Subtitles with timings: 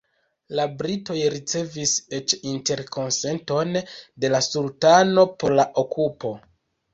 [0.59, 3.77] La britoj ricevis eĉ "interkonsenton”
[4.25, 6.35] de la sultano por la okupo.